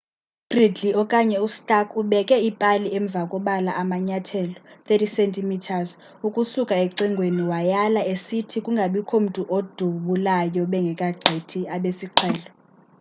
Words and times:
u-gridley 0.49 0.91
okanye 1.01 1.37
u-stark 1.47 1.87
ubekhe 2.01 2.37
ipali 2.49 2.87
emva 2.97 3.21
kobala 3.31 3.71
amanyathelo 3.81 4.57
30 4.87 5.15
cm 5.17 5.51
ukusuka 6.27 6.73
ecingweni 6.85 7.43
wayala 7.51 8.01
esithi 8.13 8.57
kungabikho 8.65 9.15
mntu 9.25 9.41
odubulayo 9.57 10.61
bengeka 10.71 11.09
gqithi 11.19 11.61
abesiqhelo 11.75 12.43